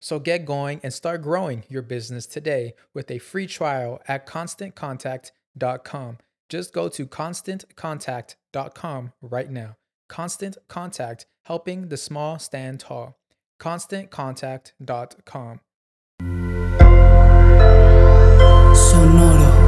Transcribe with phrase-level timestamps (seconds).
[0.00, 6.18] So get going and start growing your business today with a free trial at constantcontact.com.
[6.48, 9.76] Just go to constantcontact.com right now.
[10.08, 13.18] Constant Contact, helping the small stand tall.
[13.60, 15.60] ConstantContact.com.
[18.74, 19.60] Sonoro.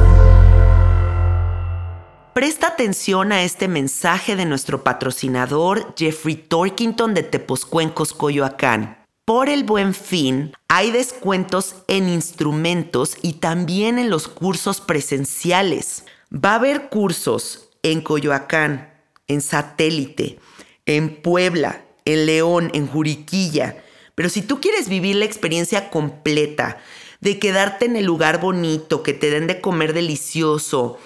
[2.33, 9.02] Presta atención a este mensaje de nuestro patrocinador Jeffrey Torkington de Tepozcuencos, Coyoacán.
[9.25, 16.03] Por el buen fin, hay descuentos en instrumentos y también en los cursos presenciales.
[16.33, 18.93] Va a haber cursos en Coyoacán,
[19.29, 20.39] en Satélite,
[20.85, 23.81] en Puebla, en León, en Juriquilla.
[24.13, 26.79] Pero si tú quieres vivir la experiencia completa,
[27.21, 30.97] de quedarte en el lugar bonito, que te den de comer delicioso,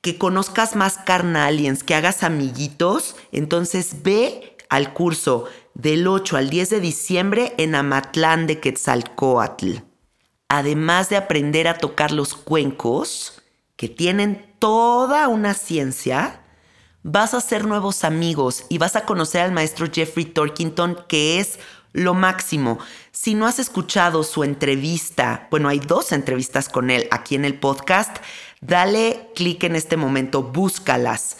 [0.00, 5.44] que conozcas más carnaliens, que hagas amiguitos, entonces ve al curso
[5.74, 9.78] del 8 al 10 de diciembre en Amatlán de Quetzalcoatl.
[10.48, 13.42] Además de aprender a tocar los cuencos,
[13.76, 16.42] que tienen toda una ciencia,
[17.02, 21.58] vas a hacer nuevos amigos y vas a conocer al maestro Jeffrey Torkington, que es
[21.92, 22.78] lo máximo.
[23.10, 27.58] Si no has escuchado su entrevista, bueno, hay dos entrevistas con él aquí en el
[27.58, 28.18] podcast,
[28.60, 31.38] dale clic en este momento, búscalas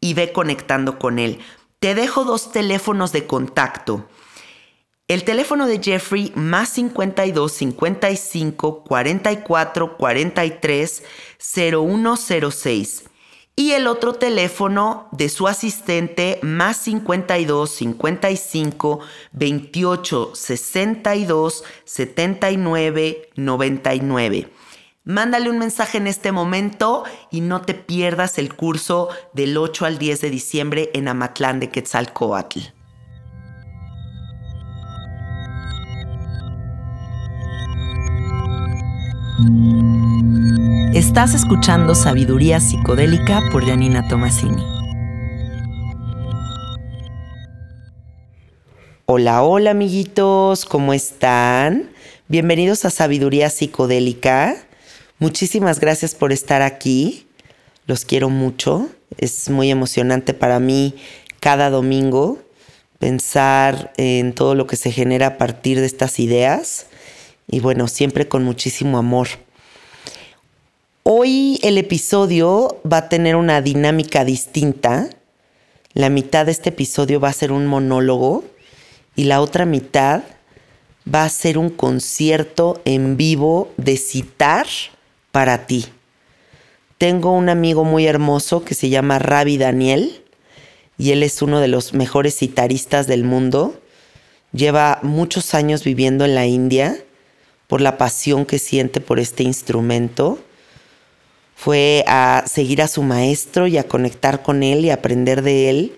[0.00, 1.40] y ve conectando con él.
[1.80, 4.08] Te dejo dos teléfonos de contacto.
[5.06, 11.04] El teléfono de Jeffrey más 52 55 44 43
[11.38, 13.04] 0106
[13.54, 18.98] y el otro teléfono de su asistente más 52 55
[19.30, 24.48] 28 62 79 99.
[25.08, 29.96] Mándale un mensaje en este momento y no te pierdas el curso del 8 al
[29.96, 32.58] 10 de diciembre en Amatlán de Quetzalcoatl.
[40.92, 44.62] Estás escuchando Sabiduría Psicodélica por Janina Tomasini.
[49.06, 51.92] Hola, hola amiguitos, ¿cómo están?
[52.28, 54.67] Bienvenidos a Sabiduría Psicodélica.
[55.20, 57.26] Muchísimas gracias por estar aquí.
[57.86, 58.88] Los quiero mucho.
[59.16, 60.94] Es muy emocionante para mí
[61.40, 62.38] cada domingo
[63.00, 66.86] pensar en todo lo que se genera a partir de estas ideas
[67.48, 69.26] y bueno, siempre con muchísimo amor.
[71.02, 75.10] Hoy el episodio va a tener una dinámica distinta.
[75.94, 78.44] La mitad de este episodio va a ser un monólogo
[79.16, 80.22] y la otra mitad
[81.12, 84.68] va a ser un concierto en vivo de citar
[85.32, 85.86] para ti.
[86.98, 90.24] Tengo un amigo muy hermoso que se llama Ravi Daniel
[90.98, 93.80] y él es uno de los mejores citaristas del mundo.
[94.52, 96.98] Lleva muchos años viviendo en la India
[97.68, 100.40] por la pasión que siente por este instrumento.
[101.54, 105.96] Fue a seguir a su maestro y a conectar con él y aprender de él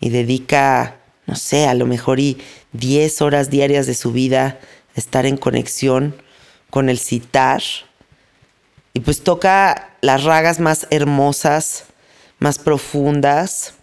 [0.00, 2.38] y dedica, no sé, a lo mejor y
[2.72, 4.58] 10 horas diarias de su vida
[4.94, 6.14] a estar en conexión
[6.70, 7.62] con el citar.
[8.98, 11.84] Y pues toca las ragas más hermosas,
[12.40, 13.74] más profundas.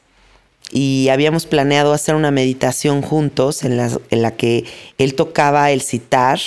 [0.74, 4.66] Y habíamos planeado hacer una meditación juntos en la, en la que
[4.98, 6.42] él tocaba el citar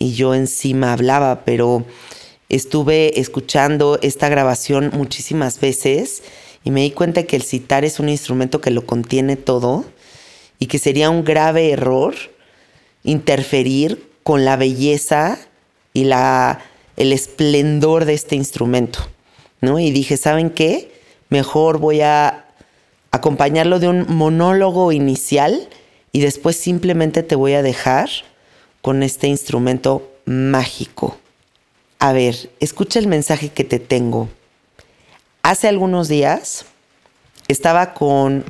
[0.00, 1.84] y yo encima hablaba, pero
[2.48, 6.24] estuve escuchando esta grabación muchísimas veces
[6.64, 9.84] y me di cuenta que el citar es un instrumento que lo contiene todo
[10.58, 12.16] y que sería un grave error
[13.04, 15.38] interferir con la belleza
[15.94, 16.64] y la,
[16.96, 19.00] el esplendor de este instrumento.
[19.62, 19.78] ¿no?
[19.78, 20.92] Y dije, ¿saben qué?
[21.30, 22.44] Mejor voy a
[23.10, 25.68] acompañarlo de un monólogo inicial
[26.12, 28.10] y después simplemente te voy a dejar
[28.82, 31.16] con este instrumento mágico.
[31.98, 34.28] A ver, escucha el mensaje que te tengo.
[35.42, 36.66] Hace algunos días
[37.48, 38.44] estaba con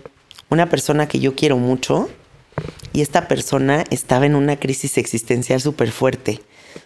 [0.49, 2.09] una persona que yo quiero mucho
[2.93, 6.41] y esta persona estaba en una crisis existencial súper fuerte,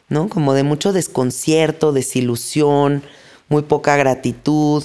[0.09, 0.29] ¿no?
[0.29, 3.03] Como de mucho desconcierto, desilusión,
[3.49, 4.85] muy poca gratitud.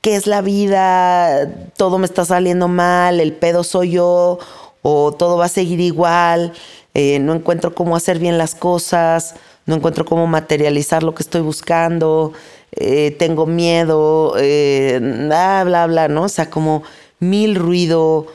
[0.00, 1.50] ¿Qué es la vida?
[1.76, 4.38] Todo me está saliendo mal, el pedo soy yo,
[4.82, 6.52] o todo va a seguir igual,
[6.92, 9.34] eh, no encuentro cómo hacer bien las cosas,
[9.66, 12.34] no encuentro cómo materializar lo que estoy buscando,
[12.72, 16.24] eh, tengo miedo, eh, bla, bla, bla, ¿no?
[16.24, 16.82] O sea, como
[17.18, 18.26] mil ruido,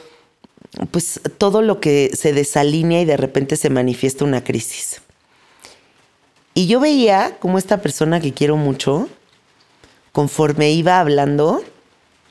[0.92, 5.02] pues todo lo que se desalinea y de repente se manifiesta una crisis.
[6.60, 9.08] Y yo veía como esta persona que quiero mucho,
[10.12, 11.64] conforme iba hablando,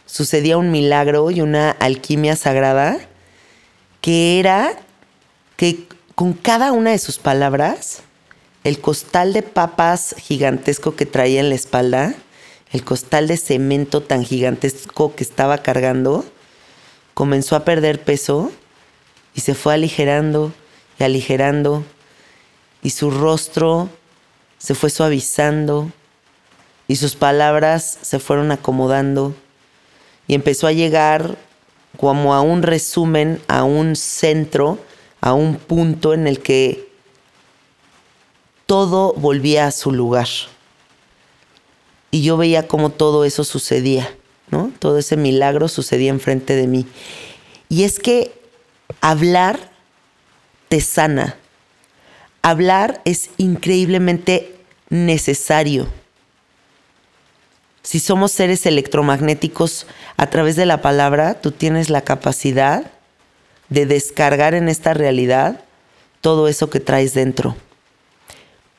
[0.05, 2.99] sucedía un milagro y una alquimia sagrada,
[4.03, 4.75] que era
[5.57, 8.03] que con cada una de sus palabras,
[8.65, 12.15] el costal de papas gigantesco que traía en la espalda,
[12.71, 16.27] el costal de cemento tan gigantesco que estaba cargando,
[17.15, 18.53] comenzó a perder peso
[19.35, 20.53] y se fue aligerando
[20.99, 21.83] y aligerando.
[22.83, 23.89] Y su rostro
[24.59, 25.91] se fue suavizando
[26.87, 29.35] y sus palabras se fueron acomodando
[30.27, 31.37] y empezó a llegar
[31.97, 34.79] como a un resumen, a un centro,
[35.21, 36.89] a un punto en el que
[38.67, 40.29] todo volvía a su lugar.
[42.11, 44.15] Y yo veía cómo todo eso sucedía,
[44.51, 44.73] ¿no?
[44.79, 46.87] Todo ese milagro sucedía enfrente de mí.
[47.69, 48.39] Y es que
[49.01, 49.71] hablar
[50.69, 51.37] te sana.
[52.49, 54.57] Hablar es increíblemente
[54.89, 55.87] necesario.
[57.83, 59.87] Si somos seres electromagnéticos
[60.17, 62.91] a través de la palabra, tú tienes la capacidad
[63.69, 65.63] de descargar en esta realidad
[66.23, 67.55] todo eso que traes dentro.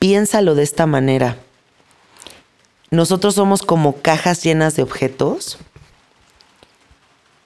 [0.00, 1.36] Piénsalo de esta manera.
[2.90, 5.58] Nosotros somos como cajas llenas de objetos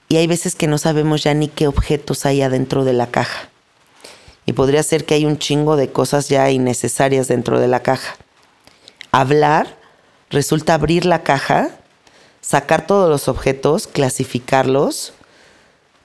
[0.09, 3.51] y hay veces que no sabemos ya ni qué objetos hay adentro de la caja.
[4.45, 8.15] Y podría ser que hay un chingo de cosas ya innecesarias dentro de la caja.
[9.11, 9.77] Hablar
[10.29, 11.69] resulta abrir la caja,
[12.41, 15.13] sacar todos los objetos, clasificarlos,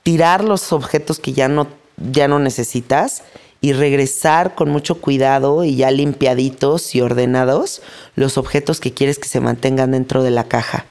[0.02, 1.66] tirar los objetos que ya no,
[1.96, 3.22] ya no necesitas
[3.60, 7.82] y regresar con mucho cuidado y ya limpiaditos y ordenados
[8.14, 10.86] los objetos que quieres que se mantengan dentro de la caja.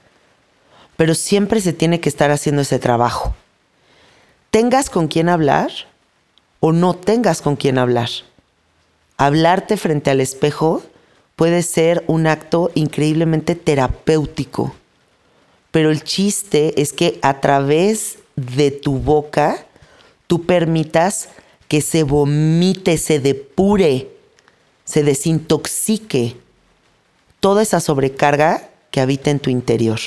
[0.96, 3.34] Pero siempre se tiene que estar haciendo ese trabajo.
[4.52, 5.72] Tengas con quién hablar
[6.60, 8.10] o no tengas con quién hablar.
[9.18, 10.84] Hablarte frente al espejo
[11.36, 14.74] puede ser un acto increíblemente terapéutico.
[15.72, 19.66] Pero el chiste es que a través de tu boca
[20.28, 21.30] tú permitas
[21.68, 24.10] que se vomite, se depure,
[24.84, 26.36] se desintoxique
[27.40, 30.00] toda esa sobrecarga que habita en tu interior.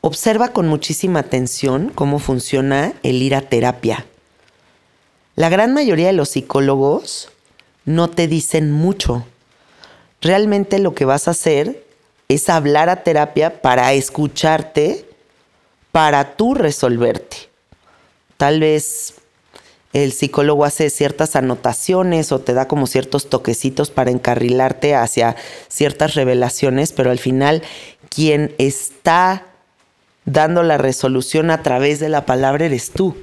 [0.00, 4.06] Observa con muchísima atención cómo funciona el ir a terapia.
[5.34, 7.30] La gran mayoría de los psicólogos
[7.86, 9.24] no te dicen mucho.
[10.20, 11.84] Realmente lo que vas a hacer
[12.28, 15.08] es hablar a terapia para escucharte,
[15.90, 17.48] para tú resolverte.
[18.36, 19.14] Tal vez
[19.94, 25.36] el psicólogo hace ciertas anotaciones o te da como ciertos toquecitos para encarrilarte hacia
[25.68, 27.62] ciertas revelaciones, pero al final
[28.10, 29.46] quien está
[30.26, 33.16] dando la resolución a través de la palabra eres tú.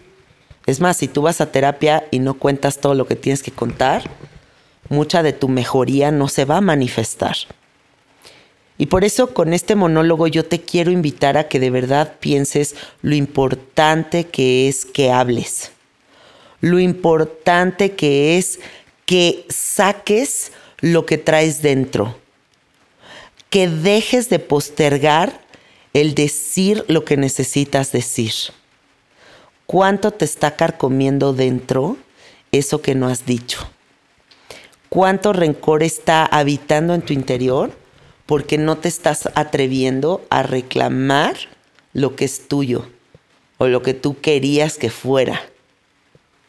[0.69, 3.49] Es más, si tú vas a terapia y no cuentas todo lo que tienes que
[3.49, 4.03] contar,
[4.87, 7.35] mucha de tu mejoría no se va a manifestar.
[8.77, 12.75] Y por eso con este monólogo yo te quiero invitar a que de verdad pienses
[13.01, 15.71] lo importante que es que hables.
[16.61, 18.59] Lo importante que es
[19.07, 22.15] que saques lo que traes dentro.
[23.49, 25.41] Que dejes de postergar
[25.93, 28.33] el decir lo que necesitas decir.
[29.69, 31.95] ¿Cuánto te está carcomiendo dentro
[32.51, 33.69] eso que no has dicho?
[34.89, 37.71] ¿Cuánto rencor está habitando en tu interior
[38.25, 41.35] porque no te estás atreviendo a reclamar
[41.93, 42.89] lo que es tuyo
[43.59, 45.39] o lo que tú querías que fuera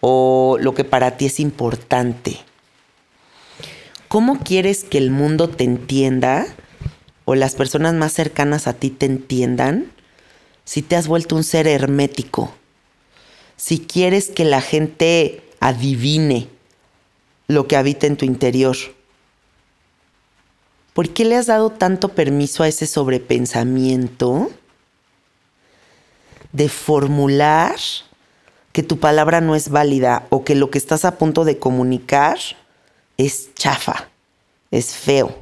[0.01, 2.39] o lo que para ti es importante?
[4.09, 6.47] ¿Cómo quieres que el mundo te entienda
[7.27, 9.93] o las personas más cercanas a ti te entiendan
[10.65, 12.55] si te has vuelto un ser hermético?
[13.61, 16.49] Si quieres que la gente adivine
[17.47, 18.75] lo que habita en tu interior.
[20.95, 24.51] ¿Por qué le has dado tanto permiso a ese sobrepensamiento
[26.53, 27.77] de formular
[28.73, 32.39] que tu palabra no es válida o que lo que estás a punto de comunicar
[33.19, 34.09] es chafa,
[34.71, 35.37] es feo,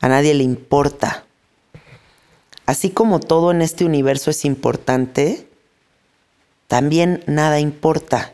[0.00, 1.26] a nadie le importa?
[2.64, 5.45] Así como todo en este universo es importante,
[6.68, 8.32] también nada importa.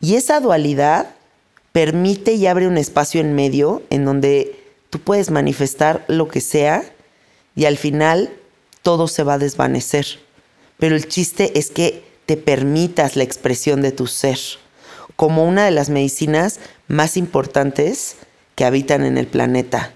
[0.00, 1.08] Y esa dualidad
[1.72, 4.56] permite y abre un espacio en medio en donde
[4.90, 6.84] tú puedes manifestar lo que sea
[7.54, 8.30] y al final
[8.82, 10.06] todo se va a desvanecer.
[10.78, 14.38] Pero el chiste es que te permitas la expresión de tu ser
[15.16, 18.14] como una de las medicinas más importantes
[18.54, 19.92] que habitan en el planeta.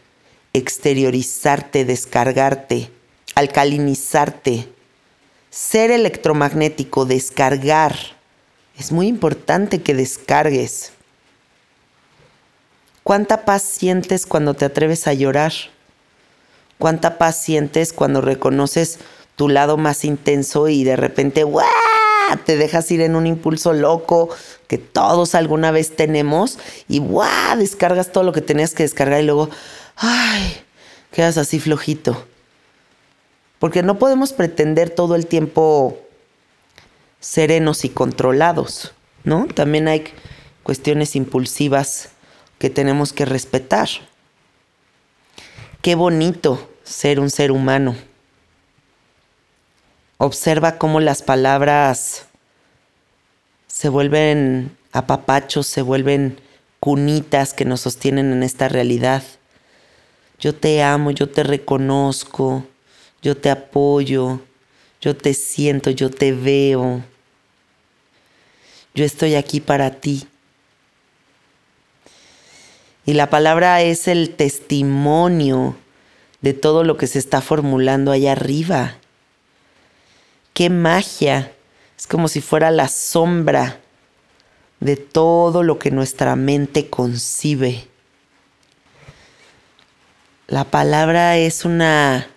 [0.52, 2.90] Exteriorizarte, descargarte,
[3.36, 4.71] alcalinizarte,
[5.52, 7.94] ser electromagnético, descargar.
[8.78, 10.92] Es muy importante que descargues.
[13.02, 15.52] ¿Cuánta paz sientes cuando te atreves a llorar?
[16.78, 18.98] ¿Cuánta paz sientes cuando reconoces
[19.36, 21.66] tu lado más intenso y de repente ¡guau!
[22.46, 24.30] te dejas ir en un impulso loco
[24.68, 27.58] que todos alguna vez tenemos y ¡guau!
[27.58, 29.50] descargas todo lo que tenías que descargar y luego
[29.96, 30.56] ¡ay!
[31.10, 32.31] quedas así flojito.
[33.62, 35.96] Porque no podemos pretender todo el tiempo
[37.20, 38.92] serenos y controlados,
[39.22, 39.46] ¿no?
[39.46, 40.02] También hay
[40.64, 42.08] cuestiones impulsivas
[42.58, 43.88] que tenemos que respetar.
[45.80, 47.94] Qué bonito ser un ser humano.
[50.18, 52.26] Observa cómo las palabras
[53.68, 56.40] se vuelven apapachos, se vuelven
[56.80, 59.22] cunitas que nos sostienen en esta realidad.
[60.40, 62.66] Yo te amo, yo te reconozco,
[63.22, 64.40] yo te apoyo,
[65.00, 67.02] yo te siento, yo te veo.
[68.94, 70.26] Yo estoy aquí para ti.
[73.06, 75.76] Y la palabra es el testimonio
[76.40, 78.96] de todo lo que se está formulando allá arriba.
[80.52, 81.52] Qué magia.
[81.96, 83.80] Es como si fuera la sombra
[84.80, 87.86] de todo lo que nuestra mente concibe.
[90.48, 92.28] La palabra es una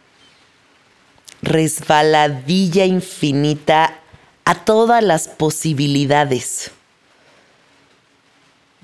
[1.46, 4.00] resbaladilla infinita
[4.44, 6.72] a todas las posibilidades.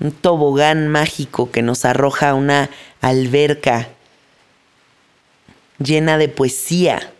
[0.00, 3.88] Un tobogán mágico que nos arroja una alberca
[5.78, 7.12] llena de poesía.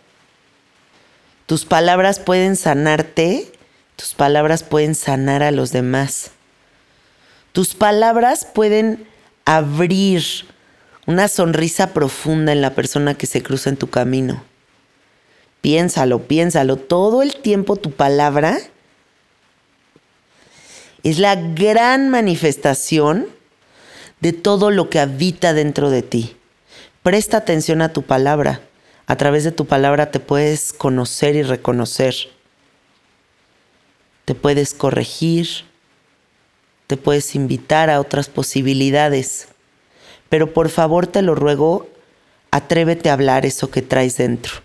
[1.45, 3.51] Tus palabras pueden sanarte,
[3.95, 6.31] tus palabras pueden sanar a los demás.
[7.51, 9.07] Tus palabras pueden
[9.45, 10.23] abrir
[11.05, 14.52] una sonrisa profunda en la persona que se cruza en tu camino.
[15.63, 16.75] Piénsalo, piénsalo.
[16.75, 18.59] Todo el tiempo tu palabra
[21.03, 23.27] es la gran manifestación
[24.19, 26.35] de todo lo que habita dentro de ti.
[27.01, 28.59] Presta atención a tu palabra.
[29.07, 32.13] A través de tu palabra te puedes conocer y reconocer.
[34.25, 35.47] Te puedes corregir.
[36.87, 39.47] Te puedes invitar a otras posibilidades.
[40.27, 41.87] Pero por favor te lo ruego,
[42.51, 44.55] atrévete a hablar eso que traes dentro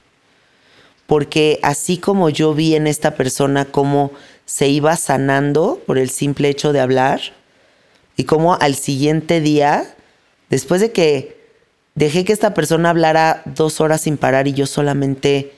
[1.09, 4.13] porque así como yo vi en esta persona cómo
[4.45, 7.23] se iba sanando por el simple hecho de hablar,
[8.19, 9.95] y cómo al siguiente día,
[10.51, 11.41] después de que
[11.95, 15.55] dejé que esta persona hablara dos horas sin parar y yo solamente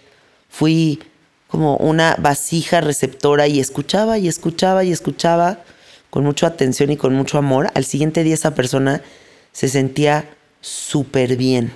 [0.48, 1.02] fui
[1.48, 5.64] como una vasija receptora y escuchaba y escuchaba y escuchaba
[6.10, 9.02] con mucha atención y con mucho amor, al siguiente día esa persona
[9.50, 10.28] se sentía
[10.60, 11.72] súper bien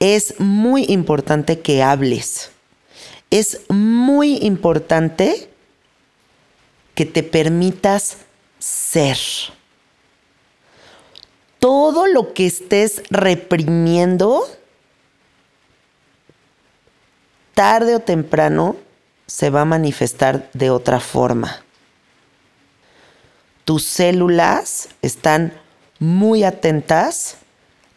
[0.00, 2.50] es muy importante que hables.
[3.30, 5.50] Es muy importante
[6.94, 8.18] que te permitas
[8.58, 9.18] ser.
[11.58, 14.46] Todo lo que estés reprimiendo,
[17.54, 18.76] tarde o temprano
[19.26, 21.62] se va a manifestar de otra forma.
[23.64, 25.52] Tus células están
[25.98, 27.38] muy atentas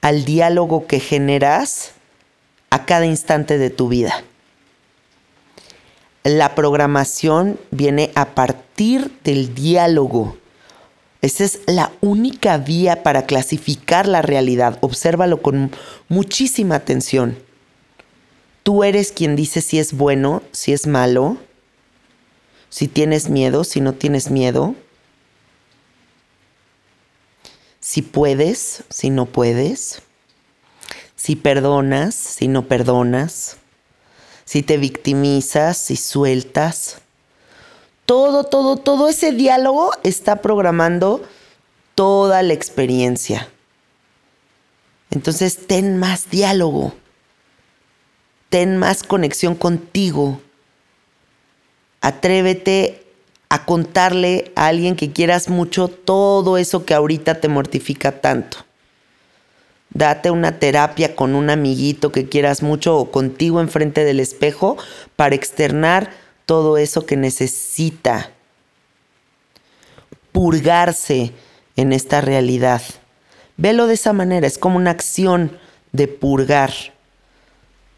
[0.02, 1.92] al diálogo que generas
[2.70, 4.24] a cada instante de tu vida.
[6.24, 10.38] La programación viene a partir del diálogo.
[11.22, 14.78] Esa es la única vía para clasificar la realidad.
[14.82, 15.72] Obsérvalo con
[16.08, 17.38] muchísima atención.
[18.64, 21.38] Tú eres quien dice si es bueno, si es malo,
[22.70, 24.76] si tienes miedo, si no tienes miedo,
[27.90, 30.04] si puedes, si no puedes,
[31.16, 33.58] si perdonas, si no perdonas,
[34.46, 36.98] si te victimizas, si sueltas.
[38.06, 41.28] Todo, todo, todo ese diálogo está programando
[41.96, 43.50] toda la experiencia.
[45.10, 46.94] Entonces, ten más diálogo.
[48.50, 50.40] Ten más conexión contigo.
[52.02, 53.04] Atrévete
[53.50, 58.60] a contarle a alguien que quieras mucho todo eso que ahorita te mortifica tanto.
[59.92, 64.78] Date una terapia con un amiguito que quieras mucho o contigo enfrente del espejo
[65.16, 66.12] para externar
[66.46, 68.30] todo eso que necesita
[70.32, 71.34] purgarse
[71.76, 72.84] en esta realidad.
[73.58, 75.58] Velo de esa manera, es como una acción
[75.92, 76.72] de purgar.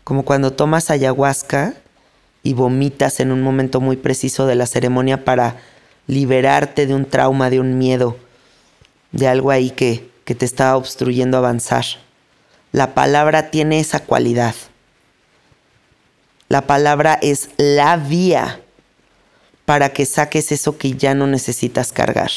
[0.05, 1.75] Como cuando tomas ayahuasca
[2.43, 5.57] y vomitas en un momento muy preciso de la ceremonia para
[6.07, 8.17] liberarte de un trauma, de un miedo,
[9.11, 11.85] de algo ahí que, que te estaba obstruyendo avanzar.
[12.71, 14.55] La palabra tiene esa cualidad.
[16.49, 18.61] La palabra es la vía
[19.65, 22.31] para que saques eso que ya no necesitas cargar.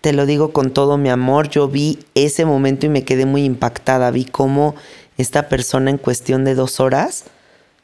[0.00, 3.44] Te lo digo con todo mi amor, yo vi ese momento y me quedé muy
[3.44, 4.10] impactada.
[4.10, 4.74] Vi cómo
[5.16, 7.24] esta persona en cuestión de dos horas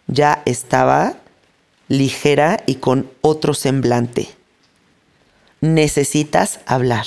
[0.08, 1.16] ya estaba
[1.88, 4.28] ligera y con otro semblante.
[5.60, 7.06] Necesitas hablar.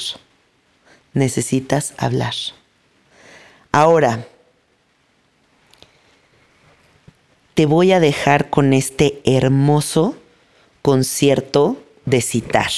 [1.14, 2.34] Necesitas hablar.
[3.72, 4.26] Ahora,
[7.54, 10.16] te voy a dejar con este hermoso
[10.82, 12.72] concierto de citar.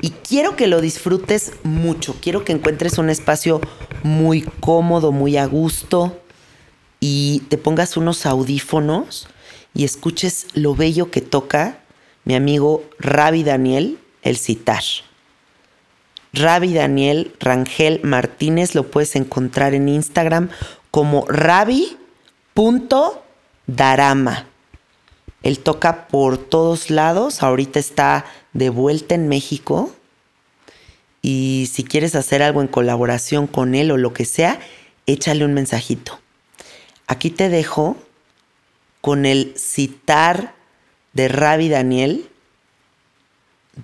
[0.00, 3.60] Y quiero que lo disfrutes mucho, quiero que encuentres un espacio
[4.02, 6.20] muy cómodo, muy a gusto,
[7.06, 9.28] y te pongas unos audífonos
[9.74, 11.80] y escuches lo bello que toca
[12.24, 14.82] mi amigo Ravi Daniel, el citar.
[16.32, 20.48] Ravi Daniel Rangel Martínez lo puedes encontrar en Instagram
[20.90, 22.06] como ravi.darama.
[25.42, 29.94] Él toca por todos lados, ahorita está de vuelta en México
[31.20, 34.58] y si quieres hacer algo en colaboración con él o lo que sea,
[35.04, 36.23] échale un mensajito.
[37.06, 37.96] Aquí te dejo
[39.00, 40.54] con el citar
[41.12, 42.28] de Ravi Daniel.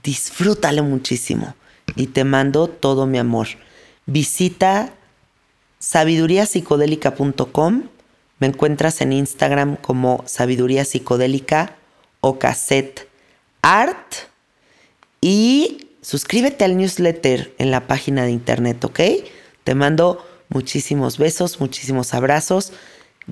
[0.02, 1.54] Disfrútalo muchísimo
[1.96, 3.46] y te mando todo mi amor.
[4.06, 4.92] Visita
[5.78, 7.84] sabiduriapsicodélica.com.
[8.38, 11.76] Me encuentras en Instagram como Sabiduría Psicodélica
[12.20, 13.08] o Cassette
[13.62, 14.14] Art.
[15.20, 19.00] Y suscríbete al newsletter en la página de internet, ¿ok?
[19.64, 22.72] Te mando muchísimos besos, muchísimos abrazos.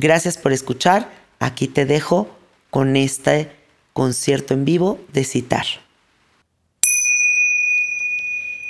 [0.00, 1.11] Gracias por escuchar.
[1.40, 2.28] Aquí te dejo
[2.70, 3.50] con este
[3.92, 5.66] concierto en vivo de citar.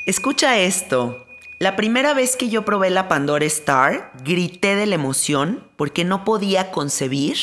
[0.06, 1.26] Escucha esto.
[1.58, 6.24] La primera vez que yo probé la Pandora Star, grité de la emoción porque no
[6.24, 7.36] podía concebir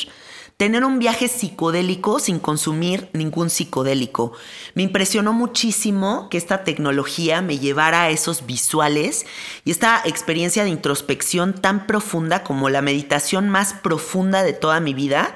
[0.57, 4.31] tener un viaje psicodélico sin consumir ningún psicodélico.
[4.73, 9.25] Me impresionó muchísimo que esta tecnología me llevara a esos visuales
[9.65, 14.93] y esta experiencia de introspección tan profunda como la meditación más profunda de toda mi
[14.93, 15.35] vida,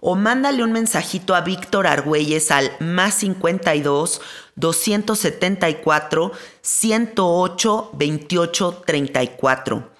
[0.00, 4.22] o mándale un mensajito a Víctor Argüelles al más 52
[4.56, 6.32] 274
[6.62, 9.90] 108 28 34.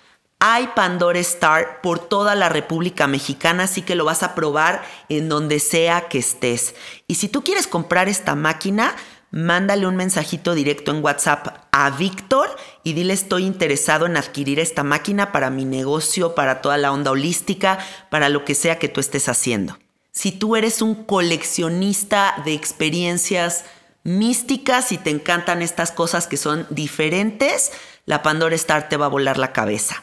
[0.42, 5.28] Hay Pandora Star por toda la República Mexicana, así que lo vas a probar en
[5.28, 6.74] donde sea que estés.
[7.06, 8.96] Y si tú quieres comprar esta máquina,
[9.30, 14.82] mándale un mensajito directo en WhatsApp a Víctor y dile estoy interesado en adquirir esta
[14.82, 17.78] máquina para mi negocio, para toda la onda holística,
[18.10, 19.78] para lo que sea que tú estés haciendo.
[20.12, 23.64] Si tú eres un coleccionista de experiencias
[24.02, 27.70] místicas y te encantan estas cosas que son diferentes,
[28.06, 30.02] la Pandora Star te va a volar la cabeza.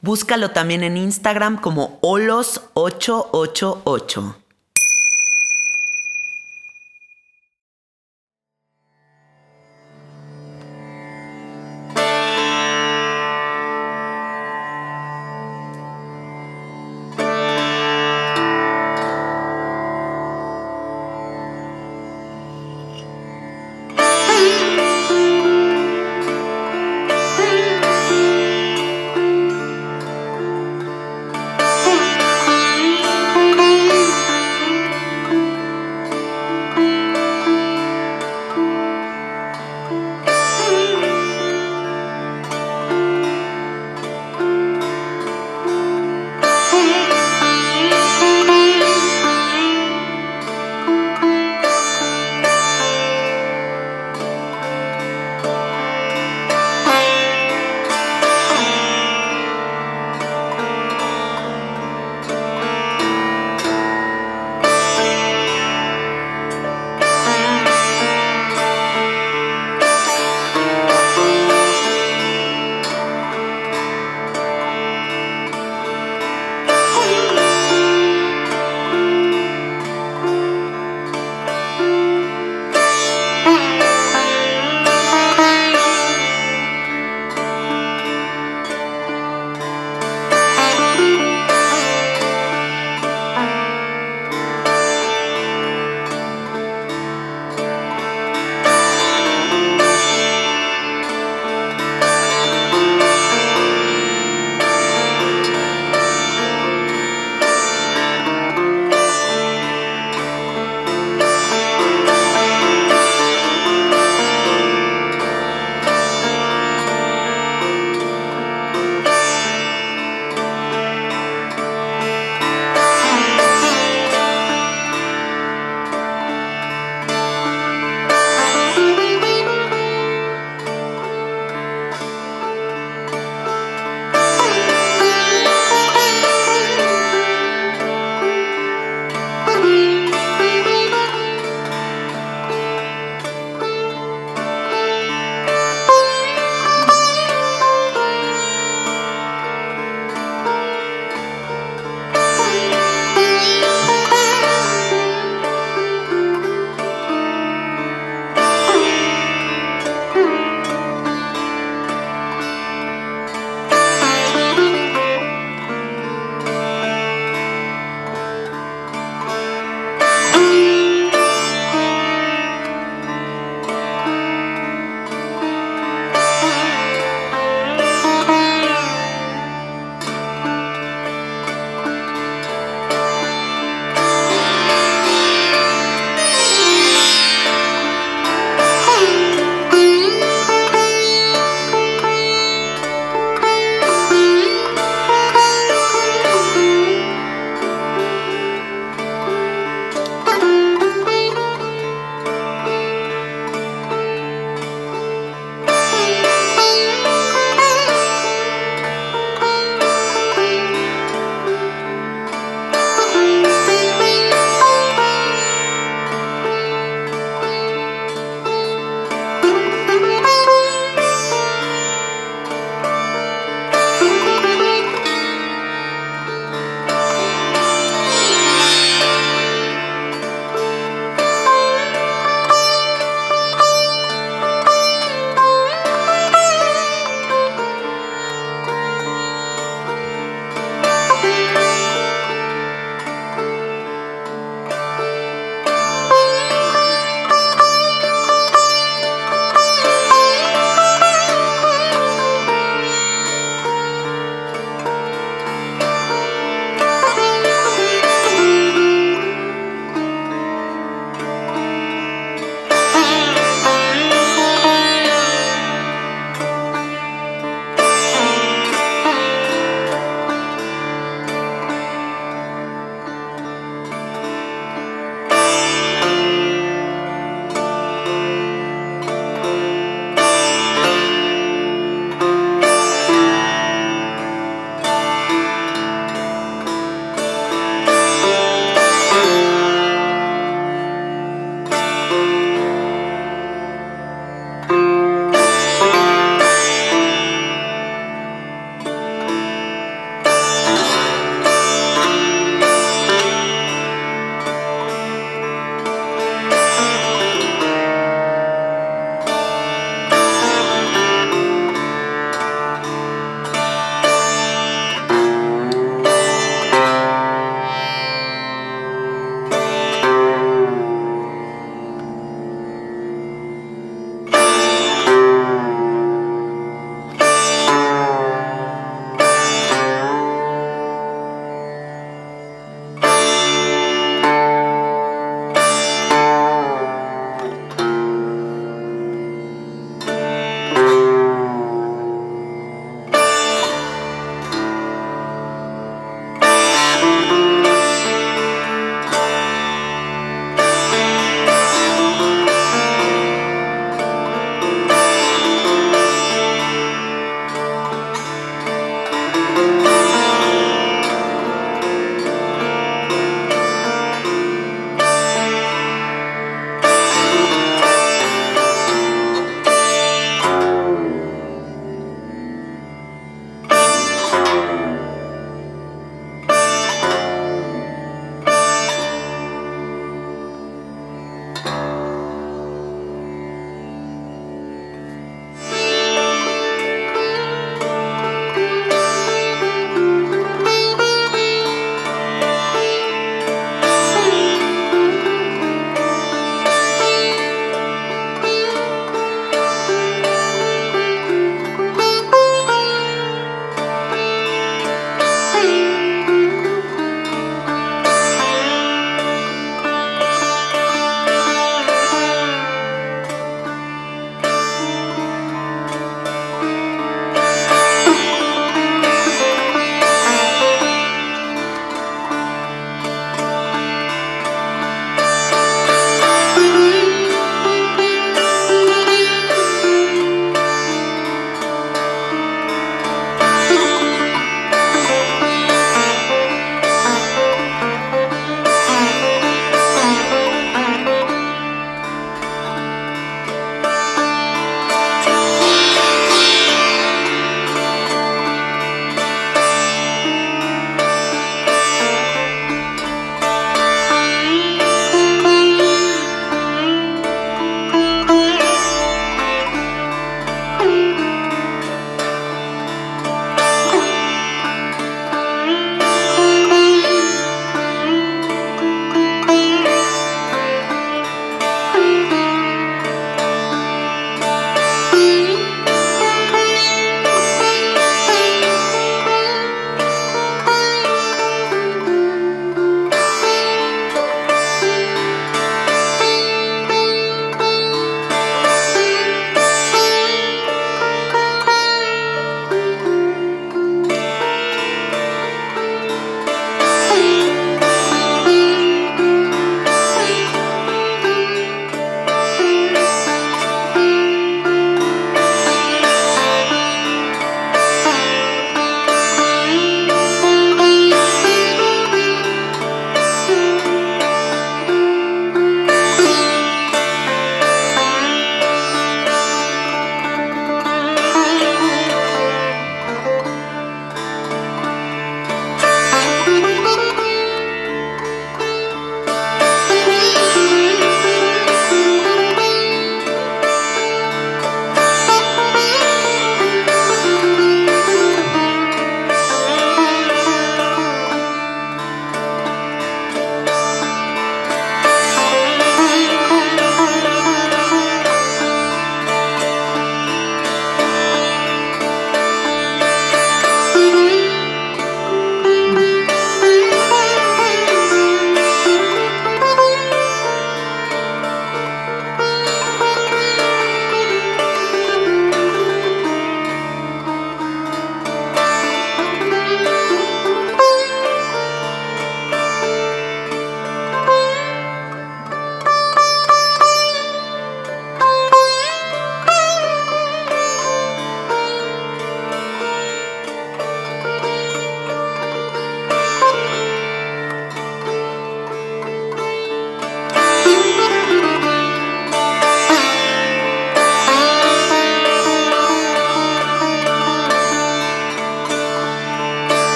[0.00, 4.45] Búscalo también en Instagram como Olos888.